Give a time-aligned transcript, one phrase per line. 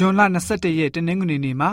[0.00, 1.70] ဂျွန်လ22ရက်တနင်္ဂနွေနေ့မှာ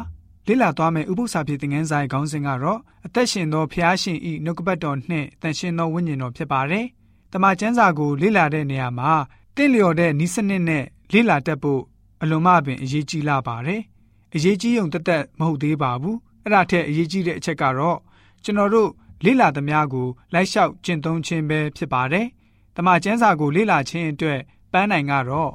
[0.47, 6.85] လေ့လာသွားမယ့်ဥပုသ္စာပြေသင်ခန်းစာရဲ့ခေါင်းစဉ်ကတော့အသက်ရှင်သောဖျားရှင်ဤနှုတ်ကပတ်တော်နှင့်တန်ရှင်သောဝိညာဉ်တော်ဖြစ်ပါတယ်။
[7.31, 9.11] တမန်ကျမ်းစာကိုလေ့လာတဲ့နေရာမှာ
[9.55, 10.83] တင့်လျော်တဲ့ဤစနစ်နဲ့
[11.13, 11.81] လေ့လာတတ်ဖို့
[12.21, 13.81] အလွန်မှပင်အရေးကြီးလာပါတယ်။
[14.35, 17.97] အရေးကြီးုံတက်တက်မဟုတ်သေးပါဘူး။အဲ့ဒါထက်အရေးကြီးတဲ့အချက်ကတော့
[18.43, 18.89] ကျွန်တော်တို့
[19.25, 22.25] လေ့လာသမျှကိုလိုက်လျှောက်ကျင့်သုံးခြင်းပဲဖြစ်ပါတယ်။
[22.75, 24.39] တမန်ကျမ်းစာကိုလေ့လာခြင်းအတွက်
[24.71, 25.51] ပန်းနိုင်ကတော့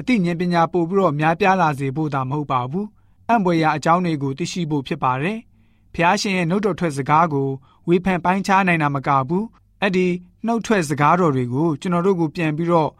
[0.00, 2.86] အသိဉာဏ်ပညာပို့ပြီးတော့များပြားလာစေဖို့သာမဟုတ်ပါဘူး။
[3.28, 5.38] အံ့ဘွယ်ရာအကြောင်းတွေကိုသိရှိဖို့ဖြစ်ပါတယ်။
[5.94, 7.48] ဖျားရှင်ရဲ့နှုတ်တော်ထွက်စကားကို
[7.88, 9.44] ဝေဖန်ပိုင်းခြားနိုင်တာမကဘူး။
[9.82, 10.06] အဲ့ဒီ
[10.46, 12.90] နှုတ်ထွက်စကားတော်တွေကိုကျွန်တော်တို့ကိုပြန်ပြီးတော့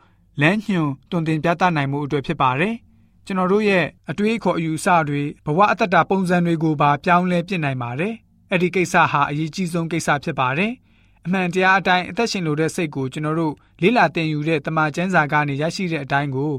[0.41, 2.75] လမ်းညွှန်တွင်တင်ပြသနိုင်မှုအတွက်ဖြစ်ပါတယ်။
[3.27, 8.15] ကျွန်တော်တို့ရဲ့အတွေးခေါ်အယူဆတွေဘဝအတ္တပုံစံတွေကိုပါပြောင်းလဲပြစ်နိုင်ပါတယ်။
[8.51, 10.73] အဲ့ဒီကိစ္စဟာအရေးကြီးဆုံးကိစ္စဖြစ်ပါတယ်။
[11.27, 16.53] အမှန်တရားအတိုင်းအသက်ရှင်လို့တဲ့စိတ်ကိုကျွန်တော်တို့လေးလာတင်ယူတဲ့တမန်ကျမ်းစာကနေရရှိတဲ့အတိုင်းကို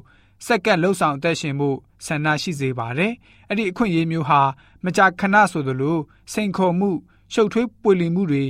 [0.45, 3.13] စက္ကန့်လှုပ်ဆောင်အသက်ရှင်ဖို့ဆန္ဒရှိစေပါတယ်။
[3.49, 4.41] အဲ့ဒီအခွင့်အရေးမျိုးဟာ
[4.85, 5.97] မကြာခဏဆိုသလို
[6.33, 6.89] စိန်ခေါ်မှု
[7.33, 8.43] ရှုပ်ထွေးပွေလီမှုတွေ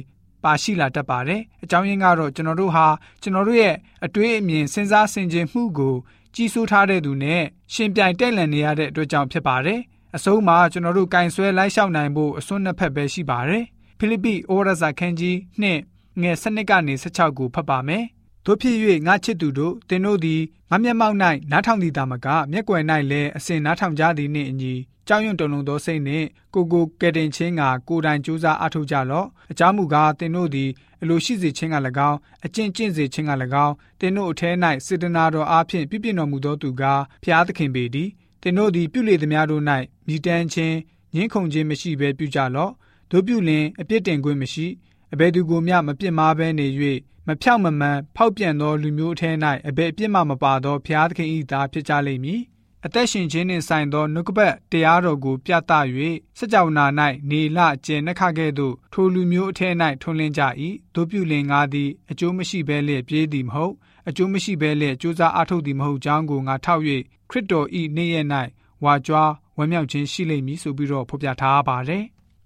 [0.44, 2.86] ပါရှိလာတတ်ပါတယ်။အကြောင်းရင်းကတော့ကျွန်တော်တို့ဟာ
[3.22, 5.96] ကျွန်တော်တို့ရဲ့အတွေးအမြင်စဉ်းစားဆင်ခြင်မှုကို
[6.36, 9.80] ကြီးစိုးထားတဲ့သူနဲ့ရှင်ပြိုင်တက်လန်နေရတဲ့အတွက်ကြောင့်ဖြစ်ပါတယ်။
[10.16, 13.64] အဆုံးမှာကျွန်တော်တို့ကင်ဆွဲလိုက်လျှောက်နိုင်ဖို့အစွန်းနှစ်ဖက်ပဲရှိပါတယ်။
[14.00, 18.06] ဖိလိပ္ပိဩရစာခန်းကြီး2 ငယ်7ကနေ16ကိုဖတ်ပါမယ်။
[18.46, 21.18] တို့ဖြစ်၍ငါချစ်သူတို့သင်တို့သည်ငါမျက်မှောက်၌
[21.52, 24.74] နားထောင်သည်တာမကမျက်ကွယ်၌လည်းအစဉ်နားထောင်ကြသည်နှင့်အညီ
[25.08, 30.70] ကြောက်ရွံ့တုန်လှုပ်သောစိတ်နှင့်ကိုကိုကဲတင်ခြင်းကကိုယ်တိုင်ကြိုးစားအားထုတ်ကြလော့အကြောင်းမူကားသင်တို့သည်
[31.02, 31.76] အလိုရှိစေခြင်းက၎
[32.10, 33.32] င်းအကျင့်ကျင့်စေခြင်းက၎
[33.66, 34.50] င်းသင်တို့အထဲ၌
[34.86, 38.10] စေတနာတော်အားဖြင့်ပြည့်ပြည့်တော်မူသောသူကားဖျားသခင်ပေသည်
[38.42, 39.64] သင်တို့သည်ပြုလေသမျှတို့၌
[40.08, 40.78] မြည်တမ်းခြင်း
[41.16, 42.72] ငင်းခုန်ခြင်းမရှိဘဲပြုကြလော့
[43.12, 44.68] တို့ပြုလင်အပြစ်တင်ခွင့်မရှိ
[45.14, 46.68] အဘယ်သူကိုမျှမပြစ်မှားဘဲနေ၍
[47.28, 49.32] မဖြောက်မမှန်ဖောက်ပြန်သောလူမျိုးအထဲ၌
[49.68, 52.42] အဘယ်အပြစ်မှမပါသောဖျားသခင်၏သားဖြစ်ကြလိမ့်မည်
[52.86, 55.72] အသက်ရှင်ခြင်းနှင့်ဆိုင်သောနှုတ်ကပတ်တရားတော်ကိုပြသ၍
[56.38, 56.86] စကြဝဠာ၌
[57.30, 59.70] နေလကျင်နှခကဲ့သို့ထိုလူမျိုးအထဲ၌
[60.02, 60.44] ထွန်းလင်းကြ၏
[60.96, 63.74] တို့ပြုလင်ငါသည်အကျိုးမရှိဘဲလျက်ပြေးသည်မဟုတ်
[64.08, 66.84] အကျိုးမရှိဘဲလျက်ကြိုးစားအားထုတ်သည်မဟုတ်ကြောင်းကိုငါထောက်၍
[67.30, 68.28] ခရစ်တော်၏နေ့ရက်၌
[68.84, 72.04] ဝါကြွားဝမ်းမြောက်ခြင်းရှိလိမ့်မည်ဆိုပြီးတော့ဖော်ပြထားပါတယ်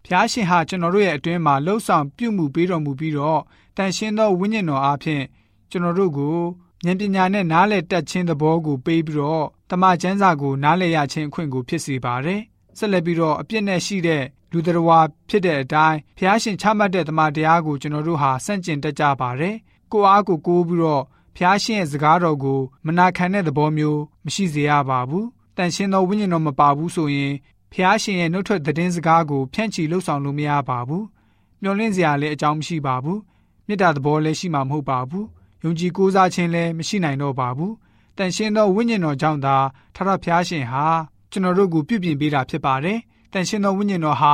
[0.10, 3.42] ဖျားရှင်ဟာကျွန်တော်တို့ရဲ့အတွင်းမှာလှုပ်ဆောင်ပြုမှုပေးတော်မူပြီးတော့
[3.78, 5.24] တန်ရှင်းသောဝိညာဉ်တော်အားဖြင့်
[5.72, 6.38] ကျွန်တော်တို့ကို
[6.86, 12.42] ဉာဏ်ပညာနဲ့နားလည်တတ်ခြင်းသဘောကိုပေးပြီးတော့တမန်ကျမ်းစာကိုနားလည်ရခြင်းအခွင့်ကိုဖြစ်စေပါတယ်။
[12.78, 19.56] ဆက်လက်ပြီးတော့အပြစ်နဲ့ရှိတဲ့လူတော်ဝါဖြစ်တဲ့အတိုင်းဖျားရှင်ချမှတ်တဲ့တမန်တရားကိုကျွန်တော်တို့ဟာစန့်ကျင်တတ်ကြပါတယ်။
[19.92, 21.04] ကိုအားကိုကိုးပြီးတော့
[21.36, 25.26] ဖျားရှင်ရဲ့စကားတော်ကိုမနာခံတဲ့သဘောမျိုးမရှိစေရပါဘူး။
[25.58, 27.34] တန်ရှင်းသောဝိညာဉ်တော်မပါဘူးဆိုရင်
[27.74, 31.04] ဖျားရှင်ရဲ့နှုတ်ထွက်သတင်းစကားကိုဖြန့်ချီလှုပ်ဆောင်လို့မရပါဘူး။
[31.62, 33.20] မျောလင့်စရာလည်းအကြောင်းမရှိပါဘူး။
[33.68, 35.26] မေတ္တာသဘောလည်းရှိမှာမဟုတ်ပါဘူး။
[35.64, 37.74] ယုံကြည်ကိုးစားခြင်းလည်းမရှိနိုင်တော့ပါဘူး။
[38.18, 39.56] တန်ရှင်းသောဝိညာဉ်တော်ကြောင့်သာ
[39.96, 40.86] ထထဖျားရှင်ဟာ
[41.32, 43.00] ကျွန်တော်တို့ကိုပြုပြင်ပေးတာဖြစ်ပါတယ်။
[43.34, 44.34] တန်ရှင်းသောဝိညာဉ်တော်ဟာ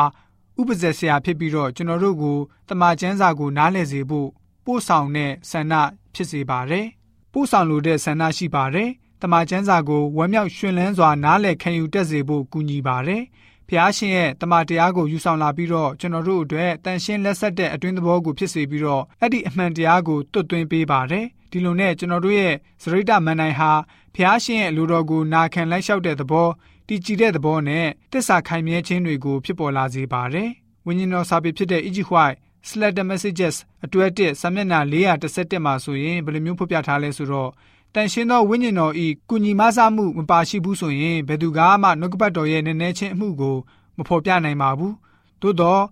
[0.59, 2.38] ဥပဇေဆရာဖြစ်ပြီးတော့ကျွန်တော်တို့ကို
[2.69, 4.29] တမန်ကျမ်းစာကိုနားလည်စေဖို့
[4.65, 5.73] ပို့ဆောင်တဲ့ဆန္ဒ
[6.13, 6.85] ဖြစ်စေပါတယ်။
[7.33, 8.89] ပို့ဆောင်လိုတဲ့ဆန္ဒရှိပါတယ်။
[9.23, 13.23] တမန်ကျမ်းစာကိုဝမ်းမြောက်ရွှင်လန်းစွာနားလည်ခံယူတတ်စေဖို့ကူညီပါတယ်။
[13.67, 23.72] ဖျားရှင်ရဲ့တမန်တရားကိုယူဆောင်လာပြီးတော့ကျွန်တော်တို့အတွက်တန်ရှင်းလက်ဆက်တဲ့အတွင်းသဘောကိုဖြစ်စေပြီးတော့အဲ့ဒီအမှန်တရားကိုတွတ်သွင်းပေးပါတယ်။ဒီလိုနဲ့ကျွန်တော်တို့ရဲ့စရိတမန်နိုင်ဟာ
[24.16, 26.50] ဖျားရှင်ရဲ့လူတော်ကိုနာခံလိုက်လျှောက်တဲ့သဘော
[26.88, 30.50] တည်ကြည်တဲ့သဘောနဲ့တစ္ဆာခိုင်မြဲခြင်းတွေကိုဖြစ်ပေါ်လာစေပါတယ်။
[30.85, 32.38] ဝိညာဉ်တော်စာပေဖြစ်တဲ့ Egypt White
[32.69, 37.51] Slater Messages အတွဲ1စာမျက်နှာ411မှာဆိုရင်ဘယ်လိုမျိုးဖော်ပြထားလဲဆိုတော့
[37.96, 43.56] တန်ရှင်းသောဝိညာဉ်တော်ဤကုညီမဆမှုမပါရှိဘူးဆိုရင်ဘယ်သူကမှနှုတ်ကပတ်တော်ရဲ့နည်းနည်းချင်းအမှုကို
[43.98, 44.96] မဖော်ပြနိုင်ပါဘူး
[45.42, 45.84] သို့တော့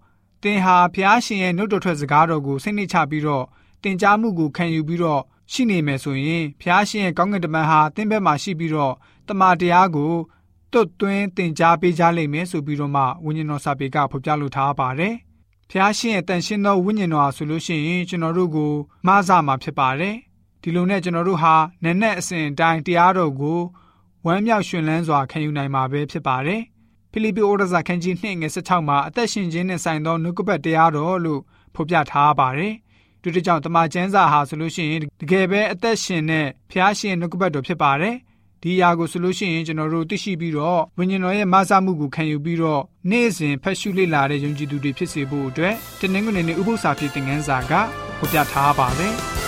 [0.43, 3.45] သင်ဟာဖျားရှင်ရဲ့နှုတ်တော်ထွက်စကားတော်ကိုစိတ်နှိချပြီးတော့
[3.83, 8.93] တင် जा မှုကိုခံယူပြီးတော့ရှိနေမယ်ဆိုရင်ဖျားရှင်ရဲ့ကောင်းကင်တမန်ဟာသင်ဘက်မှာရှိပြီးတော့
[9.27, 10.13] တမန်တရားကို
[10.71, 15.15] တွတ်သွင်းတင် जा ပေးကြလိမ့်မယ်ဆိုပြီးတော့မှဝိညာဉ်တော်စာပေကဖော်ပြလိုထားပါတယ်
[15.71, 18.71] ဖျားရှင်ရဲ့တန်ရှင်းသောဝိညာဉ်တော်ဟာဆိုလို့ရှိရင်ကျွန်တော်တို့ကို
[19.05, 20.15] မှားစမှာဖြစ်ပါတယ်
[20.61, 23.59] ဒီလိုနဲ့ကျွန်တော်တို့ဟာနက်နက်အစဉ်တိုင်းတရားတော်ကို
[24.25, 26.61] ဝမ်းမြောက်ရွှင်လန်းစွာခံယူနိုင်မှာပဲဖြစ်ပါတယ်။
[27.11, 31.41] ဖိလိပ္ပိဩရစာခန်းကြီး2ငယ်16မှာအသက်ရှင်ခြင်းနဲ့ဆိုင်သောနှုတ်ကပတ်တရားတော်လို့
[31.75, 32.73] ဖော်ပြထားပါတယ်။
[33.21, 38.15] ဒီတကြောင်တမန်ကျမ်းစာဟာဆိုလို့ရှိရင်တကယ်ပဲအသက်ရှင်တဲ့ဖျားရှင်နှုတ်ကပတ်တော်ဖြစ်ပါတယ်။
[38.61, 47.73] ဒီအရာကိုဆိုလို့ရှိရင်ကျွန်တော်တို့သိရှိပြီးတော့ဝိညာဉ်တော်ရဲ့မဆမှုကိုခံယူပြီးတော့နေ့စဉ်ဖတ်ရှုလေ့လာတဲ့ယုံကြည်သူတွေဖြစ်စေဖို့အတွက်တနင်္ဂနွေနေ့ဥပုသ္စာဖြစ်တဲ့ငန်းစာက
[48.17, 49.15] ဖော်ပြထားပါတယ်။